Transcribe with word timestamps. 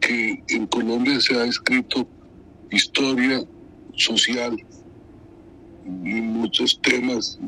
que 0.00 0.42
en 0.48 0.66
Colombia 0.66 1.20
se 1.20 1.34
ha 1.34 1.44
escrito 1.44 2.06
historia 2.70 3.42
social 3.96 4.56
y 5.84 6.20
muchos 6.20 6.80
temas, 6.80 7.38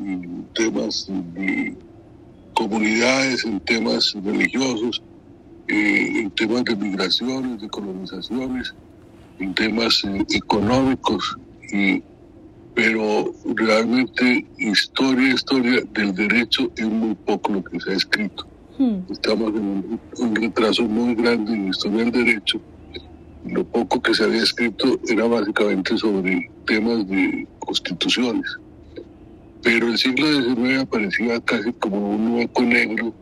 temas 0.53 1.07
de 1.33 1.75
comunidades, 2.53 3.45
en 3.45 3.59
temas 3.61 4.15
religiosos, 4.23 5.01
eh, 5.67 6.21
en 6.21 6.31
temas 6.31 6.63
de 6.65 6.75
migraciones, 6.75 7.61
de 7.61 7.69
colonizaciones, 7.69 8.73
en 9.39 9.53
temas 9.53 10.03
eh, 10.05 10.25
económicos, 10.29 11.37
pero 12.75 13.33
realmente 13.55 14.45
historia, 14.57 15.33
historia 15.33 15.81
del 15.93 16.13
derecho 16.13 16.71
es 16.75 16.87
muy 16.87 17.15
poco 17.15 17.53
lo 17.53 17.63
que 17.63 17.79
se 17.79 17.91
ha 17.91 17.95
escrito. 17.95 18.45
Hmm. 18.77 18.99
Estamos 19.09 19.53
en 19.55 19.99
un, 20.19 20.35
retraso 20.35 20.83
muy 20.83 21.15
grande 21.15 21.53
en 21.53 21.63
la 21.65 21.69
historia 21.69 22.03
del 22.05 22.11
derecho. 22.11 22.59
Lo 23.45 23.63
poco 23.63 24.01
que 24.01 24.13
se 24.13 24.23
había 24.23 24.43
escrito 24.43 24.99
era 25.07 25.25
básicamente 25.25 25.97
sobre 25.97 26.49
temas 26.65 27.07
de 27.07 27.47
constituciones. 27.59 28.57
Pero 29.63 29.87
el 29.87 29.97
siglo 29.97 30.27
XIX 30.27 30.79
aparecía 30.81 31.39
casi 31.41 31.71
como 31.73 32.11
un 32.11 32.33
hueco 32.33 32.63
negro 32.63 33.13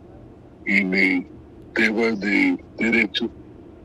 en 0.65 1.27
temas 1.73 2.19
de 2.19 2.57
derecho, 2.77 3.29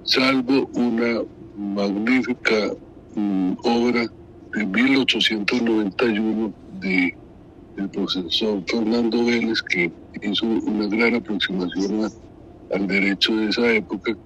salvo 0.04 0.68
una 0.74 1.22
magnífica 1.56 2.72
mm, 3.14 3.52
obra 3.64 4.06
de 4.54 4.66
1891 4.66 6.52
de 6.80 7.16
el 7.78 7.88
profesor 7.90 8.62
Fernando 8.66 9.24
Vélez, 9.24 9.62
que 9.62 9.90
hizo 10.22 10.46
una 10.46 10.86
gran 10.86 11.14
aproximación 11.14 12.10
al 12.72 12.86
derecho 12.86 13.34
de 13.36 13.48
esa 13.48 13.72
época, 13.72 14.16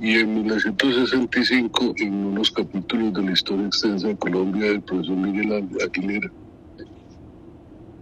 y 0.00 0.18
en 0.18 0.34
1965, 0.34 1.94
en 1.98 2.14
unos 2.14 2.50
capítulos 2.50 3.12
de 3.14 3.22
la 3.22 3.32
historia 3.32 3.66
extensa 3.66 4.08
de 4.08 4.16
Colombia 4.16 4.70
del 4.70 4.82
profesor 4.82 5.16
Miguel 5.16 5.68
Aguilera. 5.82 6.30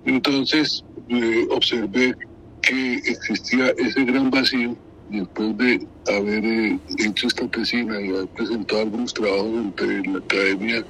Entonces, 0.04 0.84
eh, 1.08 1.46
observé 1.50 2.14
que 2.62 2.94
existía 2.94 3.70
ese 3.76 4.04
gran 4.04 4.30
vacío 4.30 4.76
después 5.10 5.56
de 5.58 5.86
haber 6.08 6.44
eh, 6.44 6.78
hecho 6.98 7.26
esta 7.26 7.46
tesina 7.48 8.00
y 8.00 8.08
haber 8.08 8.28
presentado 8.28 8.82
algunos 8.82 9.12
trabajos 9.12 9.52
entre 9.54 10.02
la 10.04 10.18
Academia 10.18 10.84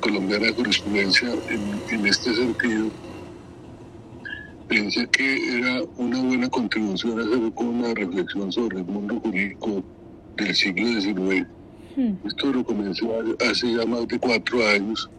Colombiana 0.00 0.46
de 0.46 0.52
Jurisprudencia 0.52 1.28
en, 1.90 2.06
este 2.06 2.34
sentido, 2.34 2.90
pensé 4.68 5.08
que 5.08 5.58
era 5.58 5.82
una 5.96 6.22
buena 6.22 6.48
contribución 6.50 7.18
hacer 7.20 7.52
una 7.56 7.94
reflexión 7.94 8.52
sobre 8.52 8.78
el 8.78 8.84
mundo 8.84 9.18
jurídico 9.20 9.82
del 10.36 10.54
siglo 10.54 11.00
XIX. 11.00 11.46
Hmm. 11.96 12.12
Esto 12.24 12.52
lo 12.52 12.64
comencé 12.64 13.06
hace 13.50 13.74
ya 13.74 13.86
más 13.86 14.06
de 14.06 14.18
cuatro 14.18 14.66
años, 14.66 15.10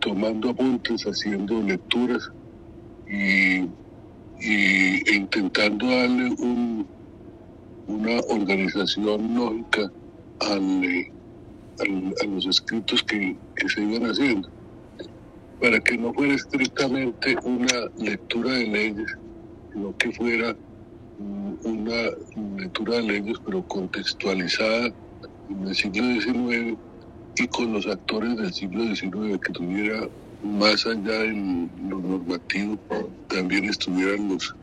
tomando 0.00 0.50
apuntes, 0.50 1.04
haciendo 1.04 1.62
lecturas 1.62 2.30
y, 3.08 3.68
e 4.40 5.14
intentando 5.14 5.86
darle 5.86 6.30
un, 6.38 6.86
una 7.86 8.20
organización 8.28 9.34
lógica 9.34 9.90
al, 10.40 11.06
a 11.80 12.26
los 12.26 12.46
escritos 12.46 13.02
que, 13.04 13.36
que 13.56 13.68
se 13.68 13.82
iban 13.82 14.10
haciendo, 14.10 14.48
para 15.60 15.78
que 15.80 15.96
no 15.98 16.12
fuera 16.14 16.34
estrictamente 16.34 17.36
una 17.44 17.90
lectura 17.98 18.52
de 18.52 18.66
leyes, 18.66 19.16
sino 19.72 19.96
que 19.98 20.10
fuera 20.12 20.56
mm, 21.18 21.66
una 21.66 22.58
lectura 22.58 22.96
de 22.96 23.02
leyes, 23.02 23.36
pero 23.44 23.66
contextualizada 23.68 24.86
en 25.50 25.68
el 25.68 25.74
siglo 25.74 26.20
XIX 26.20 26.78
y 27.36 27.46
con 27.48 27.72
los 27.72 27.86
actores 27.86 28.36
del 28.36 28.52
siglo 28.52 28.94
XIX, 28.94 29.38
que 29.44 29.52
tuviera 29.52 30.08
más 30.42 30.86
allá 30.86 31.20
de 31.20 31.68
lo 31.88 31.98
normativo, 31.98 32.78
también 33.28 33.64
estuvieran 33.64 34.28
los 34.28 34.54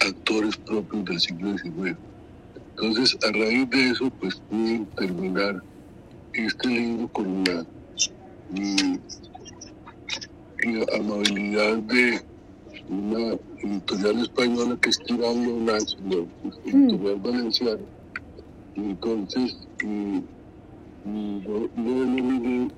actores 0.00 0.56
propios 0.56 1.04
del 1.04 1.20
siglo 1.20 1.58
XIX. 1.58 1.96
Entonces, 2.70 3.18
a 3.28 3.32
raíz 3.32 3.68
de 3.70 3.90
eso, 3.90 4.10
pues 4.20 4.36
pude 4.50 4.80
terminar 4.96 5.62
este 6.32 6.68
libro 6.68 7.08
con 7.08 7.44
la, 10.66 10.96
amabilidad 10.96 11.76
de 11.78 12.20
una 12.88 13.36
editorial 13.62 14.20
española 14.22 14.78
que 14.80 14.90
es 14.90 14.98
Tirando 14.98 15.56
Nacho, 15.60 15.96
una 16.04 16.16
editorial 16.64 17.16
mm. 17.16 17.22
valenciana. 17.22 17.80
entonces, 18.76 19.56
eh, 19.84 20.22
yo 21.44 21.68
denominé 21.76 22.70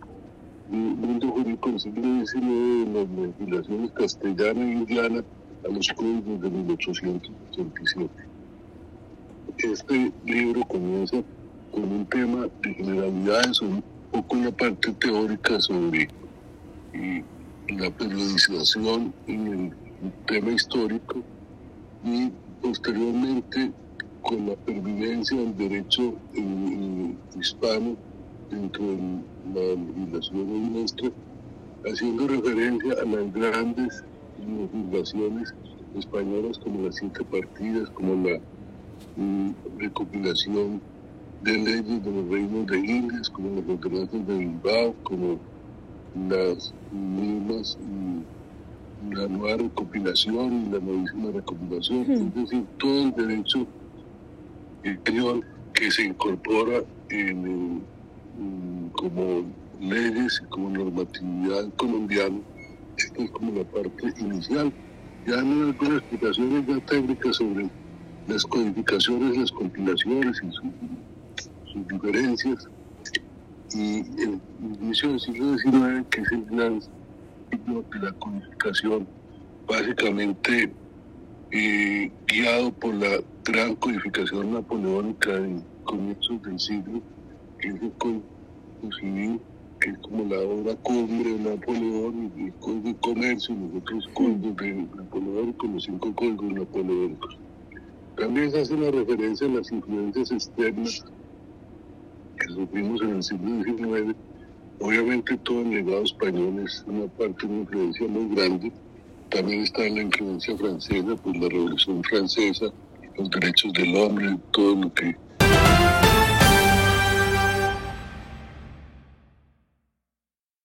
mundo 0.72 1.28
jurídico 1.28 1.70
del 1.70 1.80
siglo 1.80 2.26
XIX 2.26 2.42
en 2.42 2.94
las 2.94 3.08
legislaciones 3.10 3.90
castellana 3.92 4.60
e 4.60 4.72
indiana 4.72 5.24
a 5.64 5.68
los 5.68 5.88
códigos 5.88 6.40
de 6.40 6.50
1887. 6.50 8.10
Este 9.58 10.12
libro 10.24 10.62
comienza 10.64 11.22
con 11.72 11.84
un 11.84 12.06
tema 12.06 12.48
de 12.62 12.74
generalidades, 12.74 13.60
un 13.60 13.82
poco 14.10 14.36
una 14.36 14.50
parte 14.50 14.92
teórica 14.92 15.60
sobre 15.60 16.08
eh, 16.94 17.24
la 17.82 17.90
periodización 17.90 19.12
en 19.26 19.46
el, 19.46 19.72
tema 20.26 20.50
histórico 20.50 21.22
y 22.04 22.30
posteriormente 22.60 23.70
con 24.22 24.48
la 24.48 24.56
pervivencia 24.56 25.36
del 25.36 25.56
derecho 25.56 26.14
hispano 27.38 27.96
dentro 28.50 28.84
de 28.84 28.96
la 29.54 29.80
legislación 29.80 30.72
nuestra, 30.72 31.08
haciendo 31.86 32.26
referencia 32.26 32.94
a 33.00 33.04
las 33.04 33.32
grandes 33.32 34.04
legislaciones 34.38 35.54
españolas 35.96 36.58
como 36.58 36.86
las 36.86 36.96
siete 36.96 37.24
partidas, 37.24 37.88
como 37.90 38.28
la 38.28 38.38
mm, 39.16 39.50
recopilación 39.78 40.80
de 41.42 41.52
leyes 41.52 42.04
de 42.04 42.10
los 42.10 42.28
reinos 42.28 42.66
de 42.66 42.78
Indias, 42.78 43.30
como 43.30 43.60
las 43.60 43.68
ordenanzas 43.68 44.26
de 44.26 44.38
Bilbao, 44.38 44.94
como 45.04 45.38
las 46.28 46.74
mismas, 46.90 47.78
mm, 47.80 49.14
la 49.14 49.28
nueva 49.28 49.56
recopilación 49.56 50.66
y 50.66 50.70
la 50.72 50.78
nuevísima 50.78 51.30
recopilación, 51.32 52.10
es 52.10 52.34
decir, 52.34 52.64
todo 52.78 53.02
el 53.02 53.12
derecho 53.12 53.66
español 54.82 55.44
que 55.72 55.90
se 55.90 56.04
incorpora 56.04 56.82
en 57.10 57.76
mm, 57.76 58.88
como 58.92 59.42
leyes 59.80 60.42
y 60.44 60.48
como 60.48 60.70
normatividad 60.70 61.68
colombiana, 61.76 62.38
esta 62.96 63.22
es 63.22 63.30
como 63.30 63.52
la 63.52 63.64
parte 63.64 64.12
inicial. 64.20 64.72
Ya 65.26 65.40
no 65.42 65.54
hay 65.54 65.70
algunas 65.70 65.98
explicaciones 66.00 66.66
ya 66.66 66.86
técnicas 66.86 67.36
sobre 67.36 67.70
las 68.28 68.44
codificaciones, 68.44 69.36
las 69.36 69.52
compilaciones 69.52 70.42
y 70.42 70.52
su 70.52 70.62
sus 71.72 71.88
diferencias, 71.88 72.68
y 73.74 74.00
el 74.20 74.40
inicio 74.80 75.10
del 75.10 75.20
siglo 75.20 75.58
XIX, 75.58 76.06
que 76.10 76.20
es 76.20 76.32
el 76.32 76.44
gran 76.46 76.80
siglo 77.50 77.84
de 77.92 77.98
la 78.00 78.12
codificación, 78.12 79.06
básicamente 79.66 80.72
eh, 81.50 82.10
guiado 82.26 82.72
por 82.72 82.94
la 82.94 83.22
gran 83.44 83.74
codificación 83.76 84.52
napoleónica 84.52 85.32
de 85.32 85.62
comienzos 85.84 86.42
del 86.42 86.58
siglo, 86.58 87.00
que 87.58 87.68
es 87.68 87.82
el 87.82 87.92
Código 87.92 88.22
Civil, 89.00 89.40
que 89.80 89.90
es 89.90 89.98
como 89.98 90.24
la 90.24 90.40
obra 90.40 90.74
cumbre 90.76 91.32
de 91.32 91.38
Napoleón, 91.38 92.32
y 92.36 92.44
el 92.44 92.52
Código 92.54 92.88
de 92.88 92.96
Comercio, 92.96 93.54
y 93.54 93.58
los 93.58 93.82
otros 93.82 94.08
códigos 94.14 94.56
de 94.56 94.72
Napoleón, 94.96 95.52
con 95.54 95.74
los 95.74 95.84
cinco 95.84 96.14
códigos 96.14 96.52
napoleónicos. 96.52 97.38
También 98.16 98.50
se 98.50 98.60
hace 98.60 98.74
una 98.74 98.90
referencia 98.90 99.46
a 99.46 99.50
las 99.50 99.72
influencias 99.72 100.30
externas 100.30 101.04
que 102.42 102.52
sufrimos 102.54 103.00
en 103.02 103.10
el 103.10 103.22
siglo 103.22 103.62
XIX, 103.64 104.16
obviamente 104.80 105.36
todo 105.38 105.62
el 105.62 105.70
legado 105.70 106.02
español 106.02 106.64
es 106.64 106.84
una 106.86 107.06
parte, 107.06 107.46
de 107.46 107.52
una 107.52 107.62
influencia 107.62 108.08
muy 108.08 108.34
grande. 108.34 108.72
También 109.30 109.62
está 109.62 109.82
la 109.82 110.02
influencia 110.02 110.56
francesa, 110.56 111.16
pues 111.22 111.36
la 111.38 111.48
Revolución 111.48 112.02
Francesa, 112.04 112.66
los 113.16 113.30
derechos 113.30 113.72
del 113.74 113.96
hombre, 113.96 114.36
todo 114.50 114.76
lo 114.76 114.92
que 114.92 115.16